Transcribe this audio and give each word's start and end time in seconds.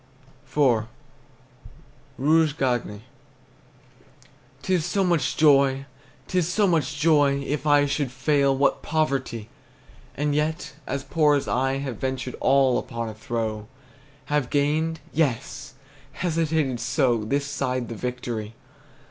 IV. 0.47 0.85
ROUGE 2.17 2.57
GAGNE. 2.57 3.03
'T 4.63 4.73
is 4.73 4.83
so 4.83 5.03
much 5.03 5.37
joy! 5.37 5.85
'T 6.27 6.39
is 6.39 6.49
so 6.51 6.65
much 6.65 6.99
joy! 6.99 7.33
If 7.45 7.67
I 7.67 7.85
should 7.85 8.11
fail, 8.11 8.57
what 8.57 8.81
poverty! 8.81 9.47
And 10.17 10.33
yet, 10.33 10.73
as 10.87 11.03
poor 11.03 11.35
as 11.35 11.47
I 11.47 11.73
Have 11.77 11.97
ventured 11.97 12.33
all 12.39 12.79
upon 12.79 13.09
a 13.09 13.13
throw; 13.13 13.67
Have 14.25 14.49
gained! 14.49 15.01
Yes! 15.13 15.75
Hesitated 16.13 16.79
so 16.79 17.23
This 17.23 17.45
side 17.45 17.87
the 17.87 17.93
victory! 17.93 18.55